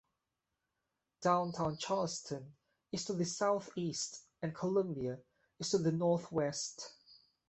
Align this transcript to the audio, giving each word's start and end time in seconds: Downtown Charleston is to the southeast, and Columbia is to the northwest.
Downtown 1.21 1.77
Charleston 1.77 2.55
is 2.91 3.05
to 3.05 3.13
the 3.13 3.23
southeast, 3.23 4.23
and 4.41 4.55
Columbia 4.55 5.19
is 5.59 5.69
to 5.69 5.77
the 5.77 5.91
northwest. 5.91 6.95